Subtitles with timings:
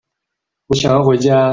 [0.67, 1.49] 我想要回家